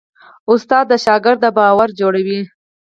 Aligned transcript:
استاد 0.51 0.85
د 0.91 0.93
شاګرد 1.05 1.43
باور 1.57 1.89
جوړوي. 1.99 2.41